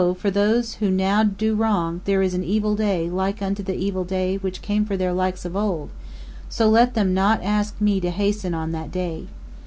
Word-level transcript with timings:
for 0.17 0.31
those 0.31 0.73
who 0.81 0.89
(now) 0.89 1.21
do 1.23 1.53
wrong 1.53 2.01
there 2.05 2.23
is 2.23 2.33
an 2.33 2.43
evil 2.43 2.75
day 2.75 3.07
like 3.07 3.39
unto 3.39 3.61
the 3.61 3.75
evil 3.75 4.03
day 4.03 4.35
(which 4.37 4.63
came 4.63 4.83
for) 4.83 4.97
their 4.97 5.13
likes 5.13 5.45
(of 5.45 5.55
old); 5.55 5.91
so 6.49 6.67
let 6.67 6.95
them 6.95 7.13
not 7.13 7.39
ask 7.43 7.79
Me 7.79 7.99
to 7.99 8.09
hasten 8.09 8.55
on 8.55 8.71
(that 8.71 8.91
day). 8.91 9.27